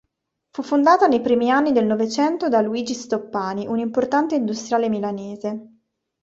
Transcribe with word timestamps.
Fu 0.49 0.63
fondata 0.63 1.05
nei 1.05 1.21
primi 1.21 1.51
anni 1.51 1.73
del 1.73 1.85
Novecento 1.85 2.49
da 2.49 2.59
Luigi 2.61 2.95
Stoppani, 2.95 3.67
un 3.67 3.77
importante 3.77 4.33
industriale 4.33 4.89
milanese. 4.89 5.59